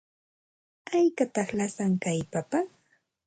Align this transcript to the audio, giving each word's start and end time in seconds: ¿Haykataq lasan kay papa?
¿Haykataq 0.91 1.49
lasan 1.57 1.91
kay 2.03 2.19
papa? 2.33 2.59